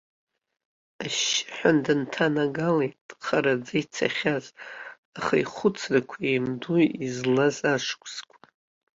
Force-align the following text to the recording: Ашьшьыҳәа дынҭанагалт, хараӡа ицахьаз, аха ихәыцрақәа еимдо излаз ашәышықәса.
Ашьшьыҳәа 1.03 1.71
дынҭанагалт, 1.83 3.07
хараӡа 3.25 3.75
ицахьаз, 3.81 4.45
аха 5.17 5.35
ихәыцрақәа 5.41 6.17
еимдо 6.29 6.73
излаз 7.05 7.57
ашәышықәса. 7.73 8.21